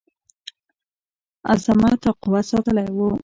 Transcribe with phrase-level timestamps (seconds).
[1.51, 3.09] عظمت او قوت ساتلی وو.